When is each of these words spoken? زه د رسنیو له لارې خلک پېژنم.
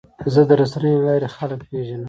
زه 0.33 0.41
د 0.49 0.51
رسنیو 0.61 0.97
له 0.99 1.03
لارې 1.07 1.29
خلک 1.35 1.59
پېژنم. 1.69 1.99